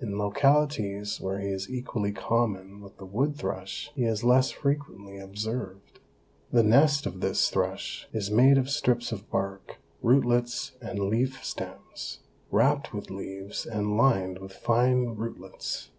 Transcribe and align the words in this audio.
In 0.00 0.16
localities 0.16 1.20
where 1.20 1.40
he 1.40 1.48
is 1.48 1.68
equally 1.68 2.12
common 2.12 2.80
with 2.80 2.96
the 2.98 3.04
wood 3.04 3.34
thrush 3.34 3.90
he 3.96 4.04
is 4.04 4.22
less 4.22 4.52
frequently 4.52 5.18
observed. 5.18 5.98
The 6.52 6.62
nest 6.62 7.06
of 7.06 7.18
this 7.20 7.50
thrush 7.50 8.06
is 8.12 8.30
made 8.30 8.56
of 8.56 8.70
strips 8.70 9.10
of 9.10 9.28
bark, 9.32 9.78
rootlets 10.00 10.76
and 10.80 11.00
leaf 11.00 11.44
stems, 11.44 12.20
wrapped 12.52 12.94
with 12.94 13.10
leaves 13.10 13.66
and 13.66 13.96
lined 13.96 14.38
with 14.38 14.52
fine 14.52 15.16
rootlets. 15.16 15.90